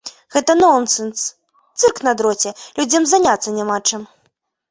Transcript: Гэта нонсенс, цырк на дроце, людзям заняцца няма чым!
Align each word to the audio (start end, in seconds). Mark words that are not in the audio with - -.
Гэта 0.35 0.53
нонсенс, 0.61 1.19
цырк 1.83 2.01
на 2.09 2.15
дроце, 2.21 2.55
людзям 2.79 3.03
заняцца 3.11 3.55
няма 3.59 3.77
чым! 3.91 4.01